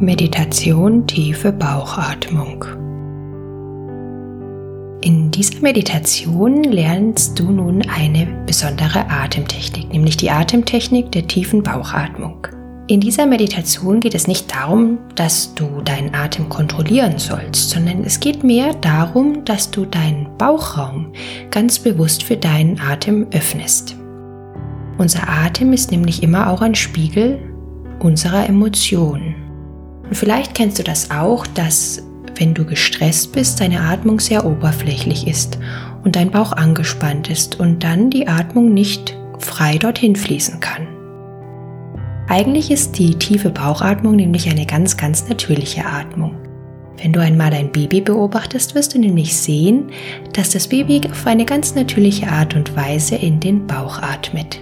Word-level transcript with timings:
Meditation 0.00 1.06
tiefe 1.06 1.52
Bauchatmung. 1.52 2.64
In 5.02 5.30
dieser 5.30 5.60
Meditation 5.60 6.64
lernst 6.64 7.38
du 7.38 7.52
nun 7.52 7.82
eine 7.82 8.26
besondere 8.44 9.08
Atemtechnik, 9.08 9.92
nämlich 9.92 10.16
die 10.16 10.32
Atemtechnik 10.32 11.12
der 11.12 11.28
tiefen 11.28 11.62
Bauchatmung. 11.62 12.48
In 12.88 13.00
dieser 13.00 13.24
Meditation 13.24 14.00
geht 14.00 14.16
es 14.16 14.26
nicht 14.26 14.52
darum, 14.52 14.98
dass 15.14 15.54
du 15.54 15.80
deinen 15.82 16.12
Atem 16.12 16.48
kontrollieren 16.48 17.18
sollst, 17.18 17.70
sondern 17.70 18.02
es 18.02 18.18
geht 18.18 18.42
mehr 18.42 18.74
darum, 18.74 19.44
dass 19.44 19.70
du 19.70 19.84
deinen 19.84 20.26
Bauchraum 20.38 21.12
ganz 21.52 21.78
bewusst 21.78 22.24
für 22.24 22.36
deinen 22.36 22.80
Atem 22.80 23.28
öffnest. 23.32 23.96
Unser 24.98 25.28
Atem 25.28 25.72
ist 25.72 25.92
nämlich 25.92 26.24
immer 26.24 26.50
auch 26.50 26.62
ein 26.62 26.74
Spiegel 26.74 27.38
unserer 28.00 28.48
Emotionen. 28.48 29.43
Und 30.08 30.16
vielleicht 30.16 30.54
kennst 30.54 30.78
du 30.78 30.82
das 30.82 31.10
auch, 31.10 31.46
dass 31.46 32.02
wenn 32.36 32.54
du 32.54 32.64
gestresst 32.64 33.32
bist, 33.32 33.60
deine 33.60 33.80
Atmung 33.80 34.20
sehr 34.20 34.44
oberflächlich 34.44 35.26
ist 35.26 35.58
und 36.04 36.16
dein 36.16 36.30
Bauch 36.30 36.52
angespannt 36.52 37.30
ist 37.30 37.60
und 37.60 37.82
dann 37.84 38.10
die 38.10 38.28
Atmung 38.28 38.74
nicht 38.74 39.16
frei 39.38 39.78
dorthin 39.78 40.16
fließen 40.16 40.60
kann. 40.60 40.88
Eigentlich 42.28 42.70
ist 42.70 42.98
die 42.98 43.14
tiefe 43.16 43.50
Bauchatmung 43.50 44.16
nämlich 44.16 44.48
eine 44.48 44.66
ganz, 44.66 44.96
ganz 44.96 45.28
natürliche 45.28 45.84
Atmung. 45.84 46.34
Wenn 47.02 47.12
du 47.12 47.20
einmal 47.20 47.52
ein 47.52 47.70
Baby 47.70 48.00
beobachtest, 48.00 48.74
wirst 48.74 48.94
du 48.94 48.98
nämlich 48.98 49.36
sehen, 49.36 49.90
dass 50.32 50.50
das 50.50 50.68
Baby 50.68 51.02
auf 51.10 51.26
eine 51.26 51.44
ganz 51.44 51.74
natürliche 51.74 52.28
Art 52.28 52.54
und 52.56 52.74
Weise 52.76 53.16
in 53.16 53.40
den 53.40 53.66
Bauch 53.66 53.98
atmet. 53.98 54.60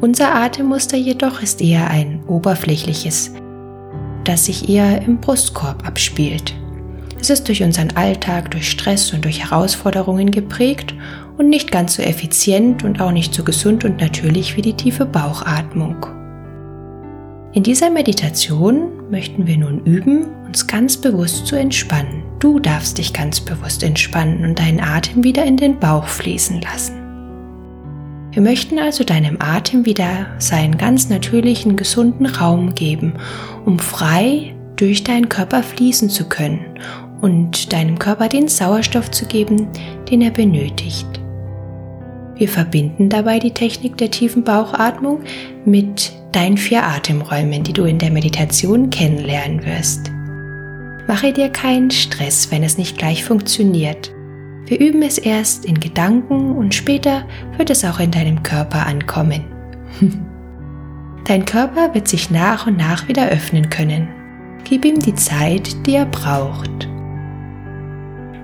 Unser 0.00 0.34
Atemmuster 0.34 0.96
jedoch 0.96 1.42
ist 1.42 1.60
eher 1.60 1.88
ein 1.88 2.22
oberflächliches, 2.26 3.32
das 4.28 4.46
sich 4.46 4.68
eher 4.68 5.02
im 5.02 5.18
Brustkorb 5.18 5.86
abspielt. 5.86 6.54
Es 7.20 7.30
ist 7.30 7.48
durch 7.48 7.62
unseren 7.62 7.96
Alltag, 7.96 8.50
durch 8.50 8.70
Stress 8.70 9.12
und 9.12 9.24
durch 9.24 9.42
Herausforderungen 9.42 10.30
geprägt 10.30 10.94
und 11.38 11.48
nicht 11.48 11.72
ganz 11.72 11.94
so 11.94 12.02
effizient 12.02 12.84
und 12.84 13.00
auch 13.00 13.10
nicht 13.10 13.34
so 13.34 13.42
gesund 13.42 13.84
und 13.84 14.00
natürlich 14.00 14.56
wie 14.56 14.62
die 14.62 14.74
tiefe 14.74 15.06
Bauchatmung. 15.06 16.06
In 17.52 17.62
dieser 17.62 17.90
Meditation 17.90 19.10
möchten 19.10 19.46
wir 19.46 19.56
nun 19.56 19.84
üben, 19.84 20.26
uns 20.46 20.66
ganz 20.66 20.96
bewusst 20.96 21.46
zu 21.46 21.56
entspannen. 21.56 22.22
Du 22.38 22.60
darfst 22.60 22.98
dich 22.98 23.12
ganz 23.12 23.40
bewusst 23.40 23.82
entspannen 23.82 24.44
und 24.44 24.58
deinen 24.58 24.80
Atem 24.80 25.24
wieder 25.24 25.44
in 25.44 25.56
den 25.56 25.78
Bauch 25.78 26.06
fließen 26.06 26.60
lassen. 26.60 27.05
Wir 28.36 28.42
möchten 28.42 28.78
also 28.78 29.02
deinem 29.02 29.38
Atem 29.40 29.86
wieder 29.86 30.26
seinen 30.38 30.76
ganz 30.76 31.08
natürlichen, 31.08 31.74
gesunden 31.74 32.26
Raum 32.26 32.74
geben, 32.74 33.14
um 33.64 33.78
frei 33.78 34.54
durch 34.76 35.02
deinen 35.04 35.30
Körper 35.30 35.62
fließen 35.62 36.10
zu 36.10 36.28
können 36.28 36.78
und 37.22 37.72
deinem 37.72 37.98
Körper 37.98 38.28
den 38.28 38.48
Sauerstoff 38.48 39.10
zu 39.10 39.24
geben, 39.24 39.68
den 40.10 40.20
er 40.20 40.32
benötigt. 40.32 41.06
Wir 42.34 42.50
verbinden 42.50 43.08
dabei 43.08 43.38
die 43.38 43.54
Technik 43.54 43.96
der 43.96 44.10
tiefen 44.10 44.44
Bauchatmung 44.44 45.20
mit 45.64 46.12
deinen 46.32 46.58
vier 46.58 46.84
Atemräumen, 46.84 47.62
die 47.62 47.72
du 47.72 47.84
in 47.84 47.96
der 47.96 48.10
Meditation 48.10 48.90
kennenlernen 48.90 49.64
wirst. 49.64 50.12
Mache 51.08 51.32
dir 51.32 51.48
keinen 51.48 51.90
Stress, 51.90 52.50
wenn 52.50 52.62
es 52.62 52.76
nicht 52.76 52.98
gleich 52.98 53.24
funktioniert. 53.24 54.12
Wir 54.66 54.80
üben 54.80 55.02
es 55.02 55.16
erst 55.16 55.64
in 55.64 55.78
Gedanken 55.78 56.52
und 56.52 56.74
später 56.74 57.24
wird 57.56 57.70
es 57.70 57.84
auch 57.84 58.00
in 58.00 58.10
deinem 58.10 58.42
Körper 58.42 58.84
ankommen. 58.84 59.44
Dein 61.24 61.44
Körper 61.44 61.94
wird 61.94 62.08
sich 62.08 62.30
nach 62.30 62.66
und 62.66 62.76
nach 62.76 63.06
wieder 63.08 63.28
öffnen 63.28 63.70
können. 63.70 64.08
Gib 64.64 64.84
ihm 64.84 64.98
die 64.98 65.14
Zeit, 65.14 65.86
die 65.86 65.94
er 65.94 66.06
braucht. 66.06 66.88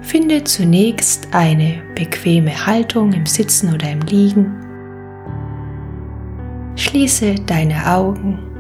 Finde 0.00 0.44
zunächst 0.44 1.28
eine 1.32 1.82
bequeme 1.96 2.66
Haltung 2.66 3.12
im 3.12 3.26
Sitzen 3.26 3.74
oder 3.74 3.90
im 3.90 4.00
Liegen. 4.02 4.54
Schließe 6.76 7.34
deine 7.46 7.86
Augen. 7.86 8.51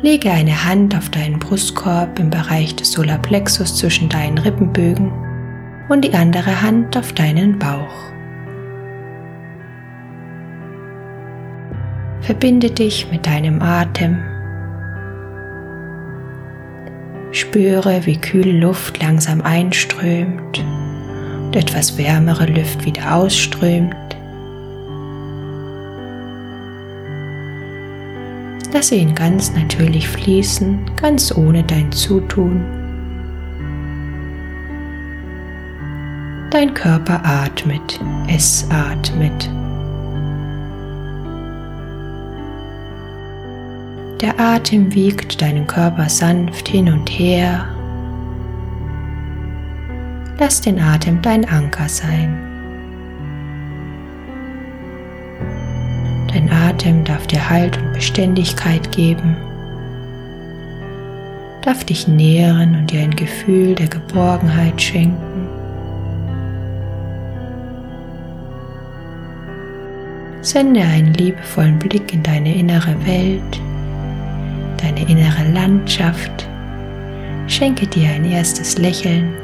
Lege 0.00 0.30
eine 0.30 0.64
Hand 0.64 0.96
auf 0.96 1.10
deinen 1.10 1.40
Brustkorb 1.40 2.20
im 2.20 2.30
Bereich 2.30 2.76
des 2.76 2.92
Solarplexus 2.92 3.76
zwischen 3.76 4.08
deinen 4.08 4.38
Rippenbögen 4.38 5.10
und 5.88 6.04
die 6.04 6.14
andere 6.14 6.62
Hand 6.62 6.96
auf 6.96 7.12
deinen 7.12 7.58
Bauch. 7.58 8.12
Verbinde 12.20 12.70
dich 12.70 13.10
mit 13.10 13.26
deinem 13.26 13.60
Atem. 13.60 14.18
Spüre, 17.32 18.06
wie 18.06 18.18
kühle 18.18 18.52
Luft 18.52 19.02
langsam 19.02 19.40
einströmt 19.40 20.64
und 21.44 21.56
etwas 21.56 21.98
wärmere 21.98 22.46
Luft 22.46 22.84
wieder 22.84 23.16
ausströmt. 23.16 24.07
Lasse 28.72 28.96
ihn 28.96 29.14
ganz 29.14 29.54
natürlich 29.54 30.08
fließen, 30.08 30.78
ganz 30.96 31.34
ohne 31.34 31.62
dein 31.64 31.90
Zutun. 31.90 32.62
Dein 36.50 36.74
Körper 36.74 37.20
atmet, 37.24 38.00
es 38.28 38.66
atmet. 38.70 39.50
Der 44.20 44.38
Atem 44.38 44.92
wiegt 44.94 45.40
deinen 45.40 45.66
Körper 45.66 46.08
sanft 46.08 46.68
hin 46.68 46.92
und 46.92 47.08
her. 47.08 47.66
Lass 50.38 50.60
den 50.60 50.80
Atem 50.80 51.22
dein 51.22 51.48
Anker 51.48 51.88
sein. 51.88 52.36
Dein 56.32 56.50
Atem 56.50 56.67
darf 57.04 57.26
dir 57.26 57.48
Halt 57.48 57.76
und 57.78 57.92
Beständigkeit 57.92 58.90
geben, 58.92 59.36
darf 61.62 61.84
dich 61.84 62.08
nähren 62.08 62.74
und 62.76 62.90
dir 62.90 63.00
ein 63.00 63.16
Gefühl 63.16 63.74
der 63.74 63.88
Geborgenheit 63.88 64.80
schenken. 64.80 65.48
Sende 70.40 70.80
einen 70.80 71.14
liebevollen 71.14 71.78
Blick 71.78 72.14
in 72.14 72.22
deine 72.22 72.54
innere 72.54 72.94
Welt, 73.06 73.60
deine 74.80 75.08
innere 75.08 75.52
Landschaft. 75.52 76.48
Schenke 77.46 77.86
dir 77.86 78.08
ein 78.10 78.24
erstes 78.24 78.78
Lächeln 78.78 79.34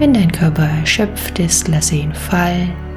Wenn 0.00 0.14
dein 0.14 0.32
Körper 0.32 0.62
erschöpft 0.62 1.38
ist, 1.40 1.68
lasse 1.68 1.96
ihn 1.96 2.14
fallen. 2.14 2.89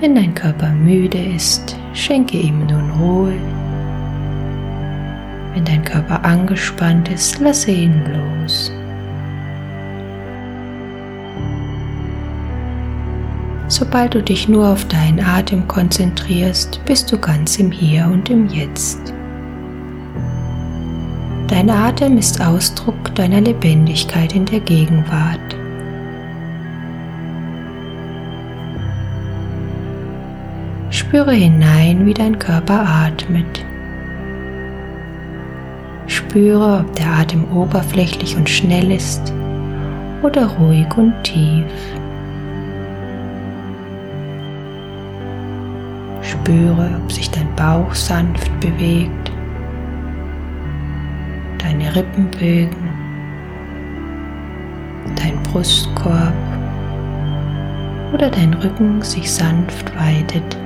Wenn 0.00 0.14
dein 0.14 0.34
Körper 0.34 0.70
müde 0.70 1.18
ist, 1.18 1.76
schenke 1.92 2.38
ihm 2.38 2.66
nun 2.66 2.90
Ruhe. 2.92 3.34
Wenn 5.52 5.64
dein 5.66 5.84
Körper 5.84 6.24
angespannt 6.24 7.10
ist, 7.10 7.38
lasse 7.38 7.70
ihn 7.70 8.02
los. 8.06 8.72
Sobald 13.68 14.14
du 14.14 14.22
dich 14.22 14.48
nur 14.48 14.68
auf 14.68 14.86
deinen 14.86 15.20
Atem 15.20 15.68
konzentrierst, 15.68 16.80
bist 16.86 17.12
du 17.12 17.18
ganz 17.18 17.58
im 17.58 17.70
Hier 17.70 18.06
und 18.06 18.30
im 18.30 18.48
Jetzt. 18.48 19.12
Dein 21.46 21.68
Atem 21.68 22.16
ist 22.16 22.40
Ausdruck 22.40 23.14
deiner 23.14 23.42
Lebendigkeit 23.42 24.34
in 24.34 24.46
der 24.46 24.60
Gegenwart. 24.60 25.59
Spüre 31.10 31.32
hinein, 31.32 32.06
wie 32.06 32.14
dein 32.14 32.38
Körper 32.38 32.86
atmet. 32.86 33.64
Spüre, 36.06 36.84
ob 36.86 36.94
der 36.94 37.08
Atem 37.08 37.50
oberflächlich 37.52 38.36
und 38.36 38.48
schnell 38.48 38.92
ist 38.92 39.32
oder 40.22 40.46
ruhig 40.46 40.86
und 40.96 41.12
tief. 41.24 41.66
Spüre, 46.22 46.88
ob 47.02 47.10
sich 47.10 47.28
dein 47.28 47.52
Bauch 47.56 47.92
sanft 47.92 48.48
bewegt, 48.60 49.32
deine 51.58 51.92
Rippenbögen, 51.96 52.88
dein 55.16 55.42
Brustkorb 55.42 56.32
oder 58.12 58.30
dein 58.30 58.54
Rücken 58.54 59.02
sich 59.02 59.28
sanft 59.28 59.92
weitet. 59.98 60.59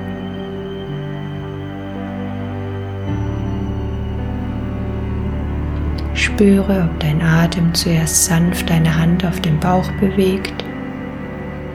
Spüre, 6.35 6.89
ob 6.91 6.99
dein 6.99 7.21
Atem 7.21 7.73
zuerst 7.73 8.25
sanft 8.25 8.69
deine 8.69 8.93
Hand 8.93 9.23
auf 9.25 9.39
dem 9.39 9.57
Bauch 9.57 9.89
bewegt 10.01 10.65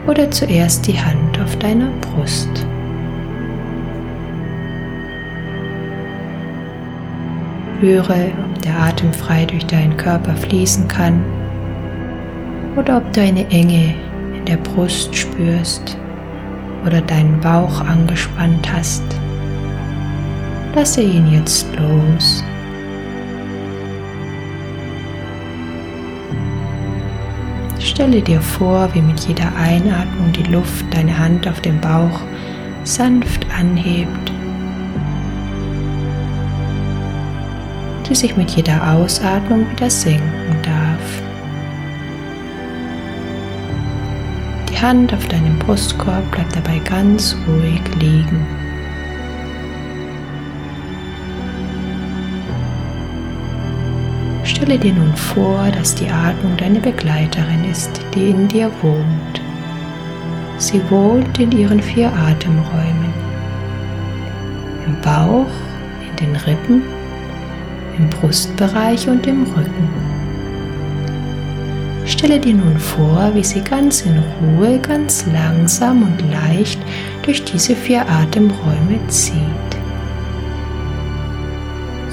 oder 0.07 0.31
zuerst 0.31 0.87
die 0.87 1.01
Hand 1.01 1.41
auf 1.41 1.57
deiner 1.57 1.89
Brust. 2.03 2.51
Spüre, 7.79 8.33
ob 8.45 8.61
der 8.61 8.79
Atem 8.79 9.15
frei 9.15 9.47
durch 9.47 9.65
deinen 9.65 9.97
Körper 9.97 10.37
fließen 10.37 10.87
kann 10.89 11.25
oder 12.77 12.99
ob 12.99 13.13
du 13.15 13.23
eine 13.23 13.49
Enge 13.49 13.95
in 14.37 14.45
der 14.45 14.59
Brust 14.59 15.17
spürst 15.17 15.97
oder 16.85 17.01
deinen 17.01 17.41
Bauch 17.41 17.81
angespannt 17.81 18.71
hast. 18.71 19.05
Lasse 20.75 21.01
ihn 21.01 21.33
jetzt 21.33 21.67
los 21.79 22.45
Stelle 27.91 28.23
dir 28.23 28.41
vor, 28.41 28.89
wie 28.95 29.03
mit 29.03 29.19
jeder 29.27 29.53
Einatmung 29.57 30.31
die 30.33 30.45
Luft 30.45 30.85
deine 30.93 31.19
Hand 31.19 31.49
auf 31.49 31.61
dem 31.61 31.81
Bauch 31.81 32.21
sanft 32.85 33.45
anhebt, 33.59 34.33
die 38.09 38.15
sich 38.15 38.37
mit 38.37 38.49
jeder 38.53 38.93
Ausatmung 38.93 39.69
wieder 39.73 39.91
senken 39.91 40.57
darf. 40.63 41.23
Die 44.71 44.79
Hand 44.79 45.13
auf 45.13 45.27
deinem 45.27 45.59
Brustkorb 45.59 46.31
bleibt 46.31 46.55
dabei 46.55 46.79
ganz 46.79 47.37
ruhig 47.49 47.83
liegen. 47.99 48.60
Stelle 54.61 54.79
dir 54.79 54.93
nun 54.93 55.17
vor, 55.17 55.71
dass 55.75 55.95
die 55.95 56.11
Atmung 56.11 56.55
deine 56.59 56.81
Begleiterin 56.81 57.65
ist, 57.65 57.99
die 58.15 58.29
in 58.29 58.47
dir 58.47 58.71
wohnt. 58.83 59.41
Sie 60.59 60.83
wohnt 60.91 61.39
in 61.39 61.51
ihren 61.53 61.81
vier 61.81 62.13
Atemräumen. 62.13 63.15
Im 64.85 65.01
Bauch, 65.01 65.49
in 66.07 66.15
den 66.17 66.37
Rippen, 66.37 66.83
im 67.97 68.11
Brustbereich 68.11 69.09
und 69.09 69.27
im 69.27 69.45
Rücken. 69.45 69.89
Stelle 72.05 72.39
dir 72.39 72.55
nun 72.55 72.79
vor, 72.79 73.31
wie 73.33 73.45
sie 73.45 73.63
ganz 73.63 74.03
in 74.03 74.23
Ruhe, 74.43 74.79
ganz 74.79 75.25
langsam 75.33 76.03
und 76.03 76.21
leicht 76.31 76.79
durch 77.23 77.43
diese 77.45 77.75
vier 77.75 78.07
Atemräume 78.07 78.99
zieht. 79.09 79.70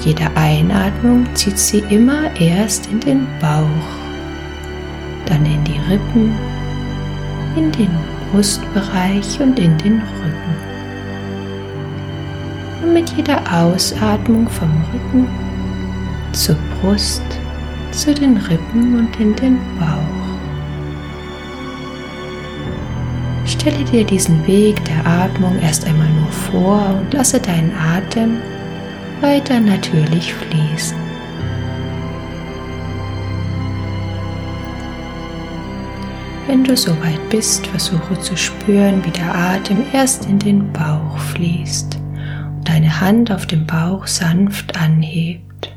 Jede 0.08 0.34
Einatmung 0.36 1.26
zieht 1.34 1.58
sie 1.58 1.80
immer 1.90 2.34
erst 2.40 2.86
in 2.86 2.98
den 2.98 3.26
Bauch, 3.42 3.88
dann 5.26 5.44
in 5.44 5.62
die 5.64 5.78
Rippen, 5.86 6.34
in 7.54 7.70
den 7.72 7.90
Brustbereich 8.32 9.38
und 9.38 9.58
in 9.58 9.76
den 9.76 10.00
Rücken. 10.00 10.56
Und 12.82 12.94
mit 12.94 13.10
jeder 13.10 13.42
Ausatmung 13.52 14.48
vom 14.48 14.70
Rücken 14.94 15.28
zur 16.32 16.56
Brust, 16.80 17.22
zu 17.90 18.14
den 18.14 18.38
Rippen 18.38 19.00
und 19.00 19.20
in 19.20 19.36
den 19.36 19.58
Bauch. 19.78 20.38
Stelle 23.44 23.84
dir 23.84 24.04
diesen 24.04 24.46
Weg 24.46 24.82
der 24.86 25.06
Atmung 25.06 25.58
erst 25.60 25.86
einmal 25.86 26.08
nur 26.08 26.32
vor 26.32 26.98
und 26.98 27.12
lasse 27.12 27.38
deinen 27.38 27.74
Atem 27.76 28.38
weiter 29.20 29.60
natürlich 29.60 30.34
fließen. 30.34 30.96
Wenn 36.46 36.64
du 36.64 36.74
soweit 36.76 37.28
bist, 37.28 37.66
versuche 37.66 38.18
zu 38.20 38.34
spüren, 38.36 39.04
wie 39.04 39.10
der 39.10 39.34
Atem 39.34 39.84
erst 39.92 40.26
in 40.26 40.38
den 40.38 40.72
Bauch 40.72 41.18
fließt 41.18 41.98
und 42.56 42.66
deine 42.66 43.00
Hand 43.00 43.30
auf 43.30 43.44
dem 43.44 43.66
Bauch 43.66 44.06
sanft 44.06 44.80
anhebt. 44.80 45.76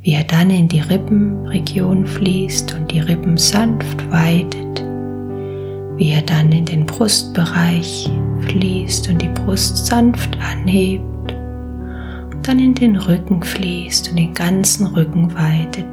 Wie 0.00 0.14
er 0.14 0.24
dann 0.24 0.48
in 0.48 0.68
die 0.68 0.80
Rippenregion 0.80 2.06
fließt 2.06 2.74
und 2.74 2.90
die 2.90 3.00
Rippen 3.00 3.36
sanft 3.36 4.10
weitet. 4.10 4.82
Wie 5.96 6.12
er 6.12 6.22
dann 6.22 6.50
in 6.50 6.64
den 6.64 6.86
Brustbereich 6.86 8.10
fließt 8.40 9.10
und 9.10 9.20
die 9.20 9.28
Brust 9.28 9.86
sanft 9.86 10.36
anhebt 10.40 11.11
dann 12.42 12.58
in 12.58 12.74
den 12.74 12.96
Rücken 12.96 13.42
fließt 13.42 14.10
und 14.10 14.16
den 14.16 14.34
ganzen 14.34 14.86
Rücken 14.86 15.32
weitet. 15.34 15.86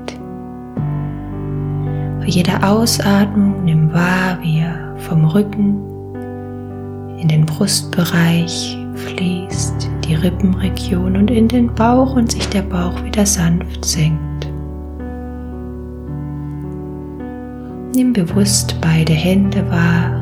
Bei 2.19 2.25
jeder 2.25 2.67
Ausatmung 2.67 3.63
nimm 3.63 3.93
wahr, 3.93 4.39
wie 4.41 4.59
er 4.59 4.95
vom 4.97 5.25
Rücken 5.25 5.77
in 7.19 7.27
den 7.27 7.45
Brustbereich 7.45 8.77
fließt, 8.95 9.89
die 10.05 10.15
Rippenregion 10.15 11.15
und 11.15 11.31
in 11.31 11.47
den 11.47 11.73
Bauch 11.73 12.15
und 12.15 12.31
sich 12.31 12.47
der 12.49 12.63
Bauch 12.63 13.03
wieder 13.03 13.25
sanft 13.25 13.85
senkt. 13.85 14.47
Nimm 17.95 18.13
bewusst 18.13 18.75
beide 18.81 19.13
Hände 19.13 19.69
wahr 19.69 20.18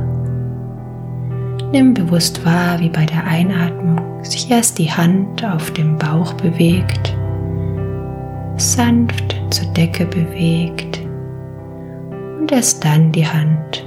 Nimm 1.72 1.94
bewusst 1.94 2.46
wahr, 2.46 2.80
wie 2.80 2.88
bei 2.88 3.06
der 3.06 3.26
Einatmung 3.26 4.24
sich 4.24 4.50
erst 4.50 4.80
die 4.80 4.90
Hand 4.90 5.44
auf 5.44 5.72
dem 5.72 5.98
Bauch 5.98 6.34
bewegt, 6.36 7.14
sanft 8.56 9.36
zur 9.50 9.68
Decke 9.74 10.06
bewegt 10.06 11.02
und 12.40 12.50
erst 12.54 12.86
dann 12.86 13.12
die 13.12 13.28
Hand 13.28 13.86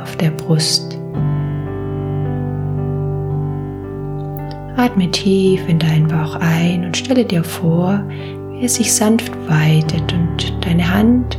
auf 0.00 0.16
der 0.16 0.30
Brust. 0.30 0.98
Atme 4.78 5.10
tief 5.10 5.68
in 5.68 5.78
deinen 5.78 6.08
Bauch 6.08 6.36
ein 6.36 6.86
und 6.86 6.96
stelle 6.96 7.26
dir 7.26 7.44
vor, 7.44 8.02
wie 8.52 8.62
er 8.62 8.68
sich 8.70 8.94
sanft 8.94 9.32
weitet 9.48 10.14
und 10.14 10.64
deine 10.64 10.94
Hand 10.94 11.38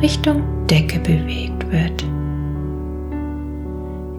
Richtung 0.00 0.42
Decke 0.68 1.00
bewegt 1.00 1.70
wird. 1.70 2.02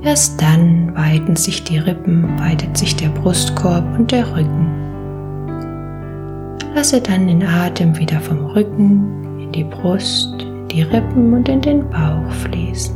Erst 0.04 0.42
dann 0.42 0.94
weiten 0.96 1.38
sich 1.38 1.64
die 1.64 1.78
Rippen, 1.78 2.38
weitet 2.38 2.78
sich 2.78 2.94
der 2.98 3.08
Brustkorb 3.08 3.86
und 3.98 4.12
der 4.12 4.30
Rücken. 4.36 4.68
Lasse 6.76 7.00
dann 7.00 7.28
den 7.28 7.42
Atem 7.42 7.98
wieder 7.98 8.20
vom 8.20 8.48
Rücken 8.48 9.40
in 9.40 9.52
die 9.54 9.64
Brust, 9.64 10.42
in 10.42 10.68
die 10.68 10.82
Rippen 10.82 11.34
und 11.34 11.48
in 11.48 11.62
den 11.62 11.90
Bauch 11.90 12.30
fließen. 12.32 12.94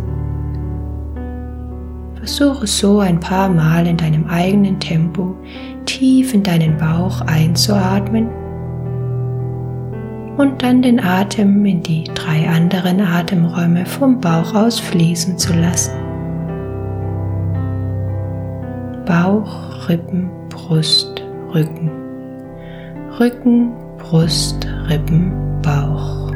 Versuche 2.16 2.68
so 2.68 3.00
ein 3.00 3.22
paar 3.22 3.48
Mal 3.48 3.88
in 3.88 3.96
deinem 3.96 4.28
eigenen 4.28 4.78
Tempo 4.78 5.34
tief 5.86 6.34
in 6.34 6.44
deinen 6.44 6.78
Bauch 6.78 7.22
einzuatmen 7.22 8.28
und 10.36 10.62
dann 10.62 10.82
den 10.82 11.00
Atem 11.00 11.66
in 11.66 11.82
die 11.82 12.04
drei 12.04 12.50
anderen 12.50 13.00
Atemräume 13.00 13.86
vom 13.86 14.20
Bauch 14.20 14.54
aus 14.54 14.78
fließen 14.78 15.38
zu 15.38 15.54
lassen. 15.54 15.97
Bauch, 19.08 19.88
Rippen, 19.88 20.30
Brust, 20.50 21.24
Rücken. 21.54 21.90
Rücken, 23.18 23.72
Brust, 23.98 24.68
Rippen, 24.90 25.32
Bauch. 25.62 26.30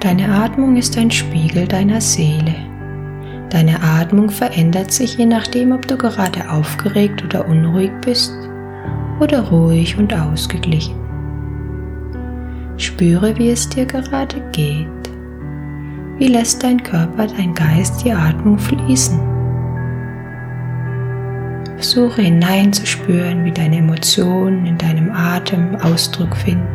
Deine 0.00 0.34
Atmung 0.34 0.78
ist 0.78 0.96
ein 0.96 1.10
Spiegel 1.10 1.68
deiner 1.68 2.00
Seele. 2.00 2.69
Deine 3.50 3.82
Atmung 3.82 4.30
verändert 4.30 4.92
sich 4.92 5.18
je 5.18 5.26
nachdem, 5.26 5.72
ob 5.72 5.86
du 5.88 5.96
gerade 5.96 6.48
aufgeregt 6.50 7.24
oder 7.24 7.48
unruhig 7.48 7.90
bist 8.04 8.32
oder 9.18 9.40
ruhig 9.40 9.98
und 9.98 10.14
ausgeglichen. 10.14 10.94
Spüre, 12.76 13.36
wie 13.36 13.50
es 13.50 13.68
dir 13.68 13.84
gerade 13.86 14.40
geht. 14.52 14.86
Wie 16.18 16.28
lässt 16.28 16.62
dein 16.62 16.82
Körper, 16.82 17.26
dein 17.26 17.52
Geist 17.54 18.04
die 18.04 18.12
Atmung 18.12 18.58
fließen? 18.58 19.18
Versuche 21.74 22.22
hineinzuspüren, 22.22 23.44
wie 23.44 23.52
deine 23.52 23.78
Emotionen 23.78 24.64
in 24.64 24.78
deinem 24.78 25.10
Atem 25.10 25.76
Ausdruck 25.76 26.36
finden. 26.36 26.68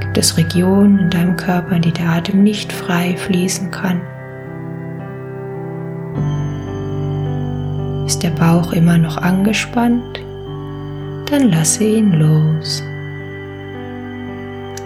Gibt 0.00 0.16
es 0.16 0.38
Regionen 0.38 0.98
in 1.00 1.10
deinem 1.10 1.36
Körper, 1.36 1.76
in 1.76 1.82
die 1.82 1.92
der 1.92 2.08
Atem 2.08 2.42
nicht 2.42 2.72
frei 2.72 3.16
fließen 3.16 3.70
kann? 3.70 4.00
Ist 8.06 8.22
der 8.22 8.30
Bauch 8.30 8.72
immer 8.72 8.98
noch 8.98 9.16
angespannt? 9.16 10.20
Dann 11.28 11.50
lasse 11.50 11.82
ihn 11.82 12.12
los. 12.12 12.80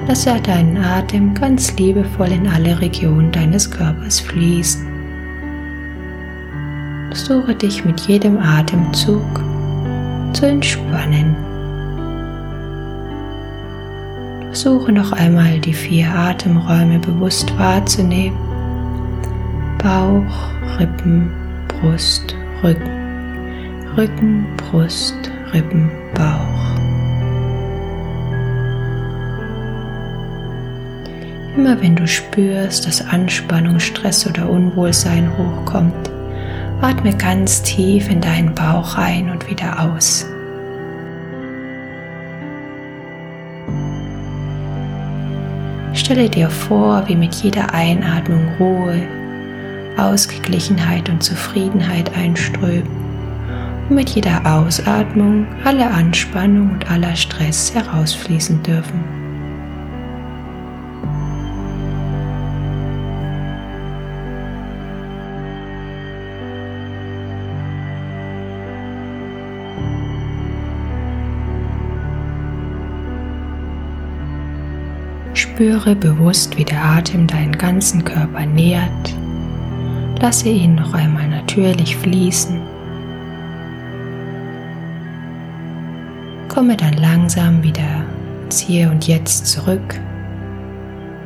Lasse 0.09 0.41
deinen 0.41 0.79
Atem 0.79 1.35
ganz 1.35 1.77
liebevoll 1.77 2.33
in 2.33 2.49
alle 2.49 2.81
Regionen 2.81 3.31
deines 3.31 3.71
Körpers 3.71 4.21
fließen. 4.21 4.87
Suche 7.12 7.55
dich 7.55 7.85
mit 7.85 8.00
jedem 8.00 8.39
Atemzug 8.39 9.45
zu 10.33 10.47
entspannen. 10.47 11.37
Versuche 14.47 14.93
noch 14.93 15.12
einmal 15.12 15.61
die 15.61 15.75
vier 15.75 16.09
Atemräume 16.09 16.99
bewusst 16.99 17.57
wahrzunehmen. 17.59 18.39
Bauch, 19.77 20.79
Rippen, 20.79 21.31
Brust, 21.69 22.35
Rücken. 22.62 23.00
Rücken, 24.00 24.47
Brust, 24.57 25.30
Rippen, 25.52 25.90
Bauch. 26.14 26.78
Immer 31.54 31.78
wenn 31.83 31.97
du 31.97 32.09
spürst, 32.09 32.87
dass 32.87 33.07
Anspannung, 33.07 33.78
Stress 33.78 34.26
oder 34.26 34.49
Unwohlsein 34.49 35.30
hochkommt, 35.37 36.11
atme 36.80 37.14
ganz 37.14 37.61
tief 37.61 38.09
in 38.09 38.23
deinen 38.23 38.54
Bauch 38.54 38.97
ein 38.97 39.28
und 39.28 39.50
wieder 39.50 39.78
aus. 39.78 40.25
Stelle 45.92 46.30
dir 46.30 46.49
vor, 46.49 47.07
wie 47.07 47.16
mit 47.16 47.35
jeder 47.35 47.75
Einatmung 47.75 48.49
Ruhe, 48.59 49.02
Ausgeglichenheit 49.99 51.11
und 51.11 51.23
Zufriedenheit 51.23 52.16
einströmen 52.16 53.00
und 53.91 53.97
mit 53.97 54.11
jeder 54.11 54.41
Ausatmung 54.47 55.47
alle 55.65 55.91
Anspannung 55.91 56.71
und 56.71 56.91
aller 56.91 57.17
Stress 57.17 57.75
herausfließen 57.75 58.63
dürfen. 58.63 59.05
Spüre 75.35 75.95
bewusst, 75.95 76.57
wie 76.57 76.65
der 76.65 76.83
Atem 76.83 77.27
deinen 77.27 77.59
ganzen 77.59 78.05
Körper 78.05 78.47
nährt. 78.47 79.15
Lasse 80.21 80.49
ihn 80.49 80.77
noch 80.77 80.95
einmal 80.95 81.29
natürlich 81.29 81.97
fließen. 81.97 82.80
Komme 86.52 86.76
dann 86.76 86.95
langsam 86.95 87.62
wieder 87.62 88.04
ins 88.42 88.59
Hier 88.59 88.90
und 88.90 89.07
Jetzt 89.07 89.47
zurück. 89.47 90.00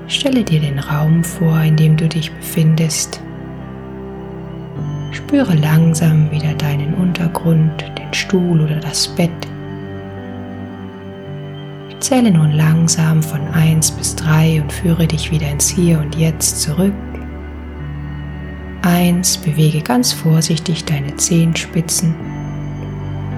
Stelle 0.07 0.45
dir 0.45 0.61
den 0.61 0.79
Raum 0.79 1.25
vor, 1.25 1.63
in 1.63 1.77
dem 1.77 1.97
du 1.97 2.07
dich 2.07 2.31
befindest. 2.31 3.23
Spüre 5.13 5.55
langsam 5.55 6.31
wieder 6.31 6.53
deinen 6.53 6.93
Untergrund, 6.93 7.87
den 7.99 8.13
Stuhl 8.13 8.61
oder 8.61 8.77
das 8.81 9.09
Bett. 9.09 9.31
Zähle 12.01 12.31
nun 12.31 12.53
langsam 12.53 13.23
von 13.23 13.41
1 13.49 13.93
bis 13.93 14.15
3 14.17 14.61
und 14.61 14.71
führe 14.71 15.07
dich 15.07 15.31
wieder 15.31 15.51
ins 15.51 15.71
Hier 15.71 16.01
und 16.01 16.17
Jetzt 16.17 16.61
zurück. 16.61 16.93
1. 18.83 19.39
Bewege 19.39 19.81
ganz 19.81 20.13
vorsichtig 20.13 20.85
deine 20.85 21.17
Zehenspitzen. 21.17 22.15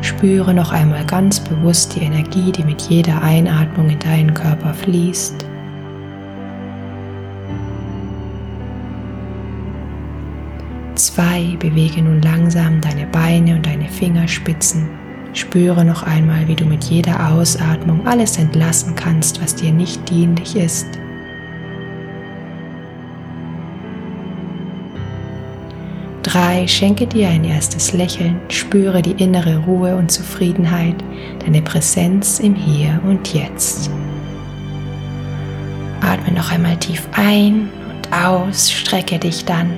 Spüre 0.02 0.54
noch 0.54 0.72
einmal 0.72 1.04
ganz 1.04 1.40
bewusst 1.40 1.96
die 1.96 2.00
Energie, 2.00 2.52
die 2.52 2.64
mit 2.64 2.82
jeder 2.82 3.22
Einatmung 3.22 3.90
in 3.90 3.98
deinen 3.98 4.34
Körper 4.34 4.72
fließt. 4.74 5.44
Zwei, 10.94 11.56
bewege 11.58 12.02
nun 12.02 12.22
langsam 12.22 12.80
deine 12.80 13.06
Beine 13.06 13.56
und 13.56 13.66
deine 13.66 13.88
Fingerspitzen. 13.88 14.88
Spüre 15.32 15.84
noch 15.84 16.02
einmal, 16.02 16.48
wie 16.48 16.54
du 16.56 16.64
mit 16.64 16.84
jeder 16.84 17.30
Ausatmung 17.30 18.06
alles 18.06 18.38
entlassen 18.38 18.94
kannst, 18.94 19.42
was 19.42 19.54
dir 19.54 19.72
nicht 19.72 20.08
dienlich 20.08 20.56
ist. 20.56 20.86
Drei, 26.26 26.66
schenke 26.66 27.06
dir 27.06 27.28
ein 27.28 27.45
erstes 27.45 27.92
Lächeln, 27.92 28.40
spüre 28.49 29.00
die 29.00 29.23
innere 29.23 29.59
Ruhe 29.59 29.95
und 29.95 30.11
Zufriedenheit, 30.11 30.97
deine 31.45 31.62
Präsenz 31.62 32.40
im 32.40 32.56
Hier 32.56 33.00
und 33.06 33.33
Jetzt. 33.33 33.90
Atme 36.00 36.35
noch 36.35 36.50
einmal 36.50 36.76
tief 36.78 37.09
ein 37.12 37.68
und 37.88 38.12
aus, 38.12 38.73
strecke 38.73 39.21
dich 39.21 39.45
dann 39.45 39.71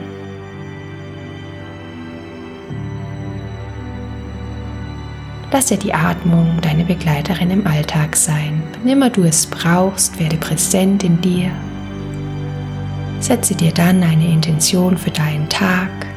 Lasse 5.50 5.76
die 5.76 5.93
Atmung 5.95 6.59
deine 6.62 6.85
Begleiterin 6.85 7.50
im 7.50 7.67
Alltag 7.67 8.17
sein. 8.17 8.62
Wann 8.73 8.93
immer 8.93 9.11
du 9.11 9.25
es 9.25 9.47
brauchst, 9.47 10.19
werde 10.21 10.37
präsent 10.37 11.05
in 11.05 11.21
dir. 11.21 11.50
Setze 13.21 13.55
dir 13.55 13.73
dann 13.73 14.02
eine 14.02 14.33
Intention 14.33 14.97
für 14.97 15.11
deinen 15.11 15.49
Tag. 15.49 16.07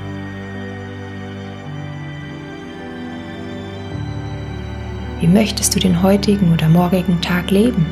Wie 5.22 5.28
möchtest 5.28 5.76
du 5.76 5.80
den 5.80 6.02
heutigen 6.02 6.52
oder 6.52 6.68
morgigen 6.68 7.22
Tag 7.22 7.52
leben? 7.52 7.86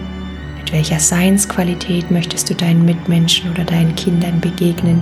Mit 0.58 0.74
welcher 0.74 1.00
Seinsqualität 1.00 2.10
möchtest 2.10 2.50
du 2.50 2.56
deinen 2.56 2.84
Mitmenschen 2.84 3.52
oder 3.52 3.64
deinen 3.64 3.94
Kindern 3.94 4.42
begegnen? 4.42 5.00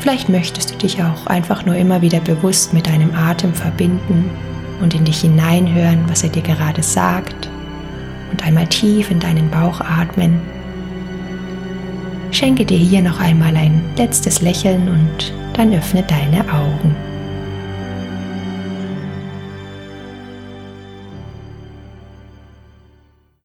Vielleicht 0.00 0.28
möchtest 0.28 0.74
du 0.74 0.78
dich 0.78 1.00
auch 1.00 1.28
einfach 1.28 1.64
nur 1.64 1.76
immer 1.76 2.02
wieder 2.02 2.18
bewusst 2.18 2.74
mit 2.74 2.88
deinem 2.88 3.14
Atem 3.14 3.54
verbinden 3.54 4.28
und 4.80 4.94
in 4.94 5.04
dich 5.04 5.20
hineinhören, 5.20 6.04
was 6.08 6.24
er 6.24 6.30
dir 6.30 6.42
gerade 6.42 6.82
sagt 6.82 7.48
und 8.32 8.44
einmal 8.44 8.66
tief 8.66 9.08
in 9.08 9.20
deinen 9.20 9.50
Bauch 9.50 9.80
atmen. 9.80 10.40
Schenke 12.32 12.64
dir 12.64 12.78
hier 12.78 13.02
noch 13.02 13.20
einmal 13.20 13.56
ein 13.56 13.84
letztes 13.96 14.42
Lächeln 14.42 14.88
und 14.88 15.32
dann 15.52 15.72
öffne 15.72 16.02
deine 16.02 16.40
Augen. 16.52 17.05